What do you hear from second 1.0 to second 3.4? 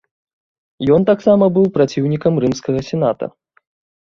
таксама быў праціўнікам рымскага сената.